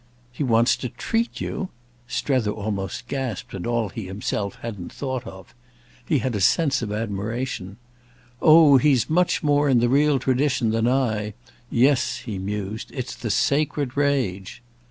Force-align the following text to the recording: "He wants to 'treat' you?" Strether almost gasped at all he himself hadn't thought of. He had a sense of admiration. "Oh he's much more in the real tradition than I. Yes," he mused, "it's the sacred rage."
"He 0.31 0.41
wants 0.43 0.75
to 0.77 0.89
'treat' 0.89 1.39
you?" 1.39 1.69
Strether 2.07 2.49
almost 2.49 3.07
gasped 3.07 3.53
at 3.53 3.67
all 3.67 3.89
he 3.89 4.07
himself 4.07 4.55
hadn't 4.63 4.91
thought 4.91 5.27
of. 5.27 5.53
He 6.07 6.17
had 6.17 6.33
a 6.35 6.41
sense 6.41 6.81
of 6.81 6.91
admiration. 6.91 7.77
"Oh 8.41 8.77
he's 8.77 9.11
much 9.11 9.43
more 9.43 9.69
in 9.69 9.79
the 9.79 9.89
real 9.89 10.17
tradition 10.17 10.71
than 10.71 10.87
I. 10.87 11.35
Yes," 11.69 12.21
he 12.25 12.39
mused, 12.39 12.89
"it's 12.95 13.13
the 13.13 13.29
sacred 13.29 13.95
rage." 13.95 14.63